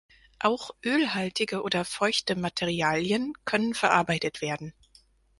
Auch 0.39 0.71
ölhaltige 0.83 1.61
oder 1.61 1.85
feuchte 1.85 2.35
Materialien 2.35 3.33
können 3.45 3.75
verarbeitet 3.75 4.41
werden. 4.41 4.73